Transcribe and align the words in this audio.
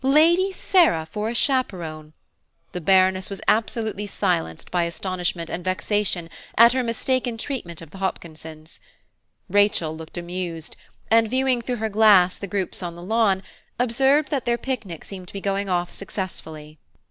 Lady 0.03 0.51
Sarah 0.51 1.05
for 1.11 1.29
a 1.29 1.35
chaperone! 1.35 2.13
the 2.71 2.81
Baroness 2.81 3.29
was 3.29 3.39
absolutely 3.47 4.07
silenced 4.07 4.71
by 4.71 4.85
astonishment 4.85 5.47
and 5.47 5.63
vexation 5.63 6.27
at 6.57 6.73
her 6.73 6.81
mistaken 6.81 7.37
treatment 7.37 7.83
of 7.83 7.91
the 7.91 7.99
Hopkinsons. 7.99 8.79
Rachel 9.47 9.95
looked 9.95 10.17
amused, 10.17 10.75
and, 11.11 11.29
viewing 11.29 11.61
through 11.61 11.75
her 11.75 11.89
glass 11.89 12.35
the 12.35 12.47
groups 12.47 12.81
on 12.81 12.95
the 12.95 13.03
lawn, 13.03 13.43
observed 13.77 14.29
that 14.31 14.45
their 14.45 14.57
picnic 14.57 15.05
seemed 15.05 15.27
to 15.27 15.33
be 15.33 15.39
going 15.39 15.69
off 15.69 15.91
successfully. 15.91 16.79